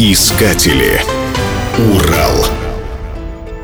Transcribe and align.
Искатели. 0.00 1.02
Урал. 1.76 2.46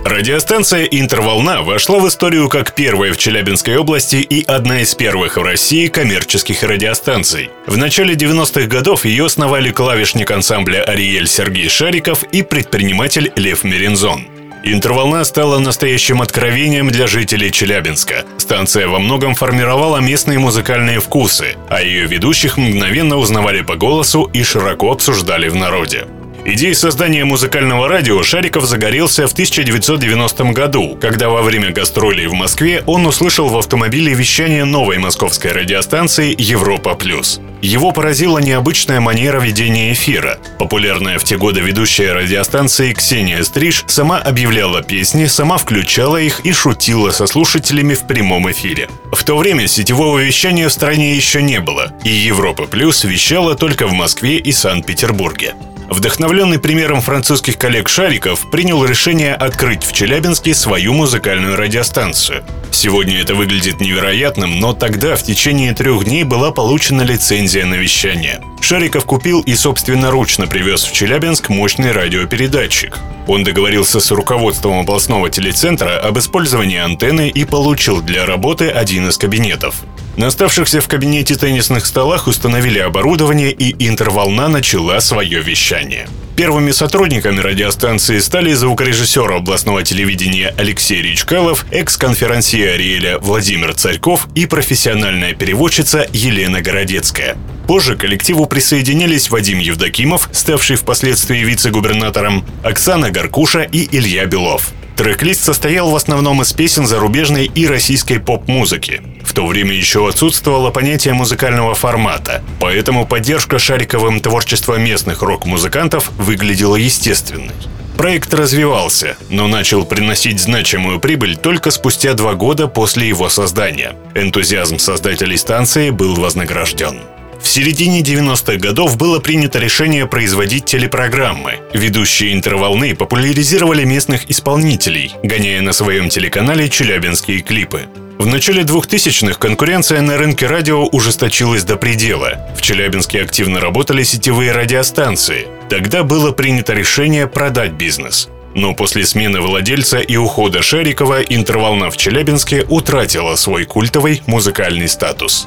Радиостанция 0.05 0.83
«Интерволна» 0.83 1.63
вошла 1.63 2.01
в 2.01 2.09
историю 2.09 2.49
как 2.49 2.75
первая 2.75 3.13
в 3.13 3.19
Челябинской 3.19 3.77
области 3.77 4.17
и 4.17 4.45
одна 4.45 4.81
из 4.81 4.97
первых 4.97 5.37
в 5.37 5.43
России 5.43 5.87
коммерческих 5.87 6.65
радиостанций. 6.65 7.51
В 7.69 7.77
начале 7.77 8.17
90-х 8.17 8.67
годов 8.67 9.05
ее 9.05 9.27
основали 9.27 9.71
клавишник 9.71 10.29
ансамбля 10.33 10.83
«Ариэль» 10.83 11.29
Сергей 11.29 11.69
Шариков 11.69 12.25
и 12.25 12.43
предприниматель 12.43 13.31
Лев 13.37 13.63
Мерензон. 13.63 14.27
Интерволна 14.65 15.23
стала 15.23 15.61
настоящим 15.61 16.21
откровением 16.21 16.89
для 16.89 17.07
жителей 17.07 17.53
Челябинска. 17.53 18.25
Станция 18.39 18.89
во 18.89 18.99
многом 18.99 19.37
формировала 19.37 19.99
местные 19.99 20.41
музыкальные 20.41 20.99
вкусы, 20.99 21.55
а 21.69 21.81
ее 21.81 22.07
ведущих 22.07 22.57
мгновенно 22.57 23.19
узнавали 23.19 23.61
по 23.61 23.77
голосу 23.77 24.29
и 24.33 24.43
широко 24.43 24.91
обсуждали 24.91 25.49
в 25.49 25.55
народе. 25.55 26.09
Идеей 26.47 26.75
создания 26.75 27.25
музыкального 27.25 27.89
радио 27.89 28.23
Шариков 28.23 28.67
загорелся 28.67 29.27
в 29.27 29.33
1990 29.33 30.45
году, 30.53 30.99
когда 31.01 31.31
во 31.31 31.41
время 31.41 31.71
гастролей 31.71 32.27
в 32.27 32.35
Москве 32.35 32.83
он 32.85 33.07
услышал 33.07 33.49
в 33.49 33.57
автомобиле 33.57 34.13
вещание 34.13 34.67
новой 34.67 34.99
московской 34.99 35.53
радиостанции 35.53 36.35
«Европа 36.37 36.97
плюс». 36.97 37.41
Его 37.63 37.93
поразила 37.93 38.41
необычная 38.41 39.01
манера 39.01 39.41
ведения 39.41 39.95
эфира. 39.95 40.39
Популярная 40.59 41.19
в 41.19 41.25
те 41.25 41.39
годы 41.39 41.61
ведущая 41.61 42.13
радиостанции 42.13 42.93
Ксения 42.93 43.43
Стриж 43.43 43.85
сама 43.87 44.19
объявляла 44.19 44.83
песни, 44.83 45.25
сама 45.25 45.57
включала 45.57 46.19
их 46.19 46.41
и 46.41 46.53
шутила 46.53 47.11
со 47.11 47.27
слушателями 47.27 47.95
в 47.95 48.07
прямом 48.07 48.51
эфире. 48.51 48.91
В 49.13 49.25
то 49.25 49.39
время 49.39 49.67
сетевого 49.67 50.19
вещания 50.19 50.69
в 50.69 50.73
стране 50.75 51.17
еще 51.17 51.41
не 51.41 51.61
было, 51.61 51.95
и 52.05 52.11
Европа 52.11 52.67
Плюс 52.67 53.03
вещала 53.05 53.55
только 53.55 53.87
в 53.87 53.95
Москве 53.95 54.37
и 54.37 54.53
Санкт-Петербурге. 54.53 55.55
Вдохновленный 55.89 56.59
примером 56.59 57.01
французских 57.01 57.59
коллег 57.59 57.89
Шариков 57.89 58.51
принял 58.51 58.85
решение 58.85 59.35
открыть 59.35 59.85
в 59.85 59.93
Челябинске 59.93 60.55
свою 60.55 60.93
музыкальную 60.93 61.57
радиостанцию. 61.57 62.45
Сегодня 62.71 63.21
это 63.21 63.35
выглядит 63.35 63.81
невероятным, 63.81 64.59
но 64.61 64.73
тогда 64.73 65.17
в 65.17 65.23
течение 65.23 65.73
трех 65.75 66.05
дней 66.05 66.25
была 66.25 66.51
получена 66.51 67.03
лицензия 67.03 67.67
на 67.67 67.75
вещание. 67.75 68.43
Шариков 68.65 69.05
купил 69.05 69.43
и 69.43 69.55
собственноручно 69.57 70.47
привез 70.47 70.85
в 70.85 70.93
Челябинск 70.95 71.51
мощный 71.51 71.93
радиопередатчик. 71.93 72.99
Он 73.27 73.45
договорился 73.45 74.01
с 74.01 74.11
руководством 74.11 74.81
областного 74.81 75.29
телецентра 75.29 75.99
об 75.99 76.19
использовании 76.19 76.79
антенны 76.79 77.29
и 77.29 77.45
получил 77.45 78.01
для 78.01 78.25
работы 78.25 78.71
один 78.71 79.07
из 79.11 79.19
кабинетов. 79.19 79.83
На 80.17 80.29
оставшихся 80.29 80.81
в 80.81 80.89
кабинете 80.89 81.35
теннисных 81.35 81.85
столах 81.85 82.27
установили 82.27 82.79
оборудование, 82.79 83.53
и 83.53 83.87
интерволна 83.87 84.49
начала 84.49 84.99
свое 85.01 85.43
вещание. 85.43 86.09
Первыми 86.35 86.71
сотрудниками 86.71 87.41
радиостанции 87.41 88.19
стали 88.19 88.55
звукорежиссер 88.55 89.31
областного 89.31 89.83
телевидения 89.83 90.55
Алексей 90.57 91.03
Речкалов, 91.03 91.67
экс-конферансье 91.71 92.73
Ариэля 92.73 93.19
Владимир 93.19 93.75
Царьков 93.75 94.27
и 94.35 94.47
профессиональная 94.47 95.35
переводчица 95.35 96.09
Елена 96.15 96.63
Городецкая. 96.63 97.37
Позже 97.67 97.97
к 97.97 98.01
коллективу 98.01 98.47
присоединились 98.47 99.31
Вадим 99.31 99.59
Евдокимов, 99.59 100.29
ставший 100.33 100.77
впоследствии 100.77 101.39
вице-губернатором, 101.39 102.45
Оксана 102.63 103.11
Гаркуша 103.11 103.63
и 103.63 103.89
Илья 103.97 104.27
Белов. 104.27 104.73
Трек-лист 104.97 105.43
состоял 105.43 105.91
в 105.91 105.97
основном 105.97 106.43
из 106.43 106.53
песен 106.53 106.87
зарубежной 106.87 107.47
и 107.53 107.67
российской 107.67 108.19
поп-музыки. 108.21 109.03
В 109.25 109.33
то 109.33 109.47
время 109.47 109.73
еще 109.73 110.09
отсутствовало 110.09 110.71
понятие 110.71 111.15
музыкального 111.15 111.75
формата, 111.75 112.45
поэтому 112.61 113.05
поддержка 113.05 113.59
Шариковым 113.59 114.21
творчества 114.21 114.77
местных 114.77 115.23
рок-музыкантов 115.23 116.13
выглядела 116.17 116.77
естественной. 116.77 117.51
Проект 117.97 118.35
развивался, 118.35 119.17
но 119.31 119.47
начал 119.49 119.85
приносить 119.85 120.41
значимую 120.41 121.01
прибыль 121.01 121.37
только 121.37 121.71
спустя 121.71 122.15
два 122.15 122.35
года 122.35 122.69
после 122.69 123.09
его 123.09 123.29
создания. 123.29 123.97
Энтузиазм 124.15 124.79
создателей 124.79 125.39
станции 125.39 125.91
был 125.91 126.15
вознагражден. 126.15 127.01
В 127.45 127.47
середине 127.47 128.01
90-х 128.01 128.57
годов 128.57 128.97
было 128.97 129.21
принято 129.21 129.59
решение 129.59 130.07
производить 130.07 130.65
телепрограммы. 130.65 131.59
Ведущие 131.75 132.33
интерволны 132.33 132.97
популяризировали 132.97 133.85
местных 133.85 134.31
исполнителей, 134.31 135.13
гоняя 135.23 135.61
на 135.61 135.75
своем 135.75 136.09
телеканале 136.09 136.71
челябинские 136.71 137.43
клипы. 137.43 137.83
В 138.19 138.27
начале 138.27 138.63
2000-х 138.63 139.39
конкуренция 139.39 140.01
на 140.01 140.17
рынке 140.17 140.47
радио 140.47 140.87
ужесточилась 140.87 141.65
до 141.65 141.77
предела. 141.77 142.49
В 142.57 142.63
Челябинске 142.63 143.21
активно 143.21 143.61
работали 143.61 144.05
сетевые 144.05 144.53
радиостанции. 144.53 145.47
Тогда 145.69 146.03
было 146.03 146.33
принято 146.33 146.73
решение 146.73 147.27
продать 147.27 147.73
бизнес. 147.73 148.31
Но 148.55 148.73
после 148.73 149.05
смены 149.05 149.43
владельца 149.43 149.99
и 149.99 150.17
ухода 150.17 150.63
Шарикова 150.63 151.21
интерволна 151.21 151.91
в 151.91 151.99
Челябинске 151.99 152.65
утратила 152.71 153.37
свой 153.37 153.67
культовый 153.67 154.23
музыкальный 154.27 154.89
статус. 154.89 155.47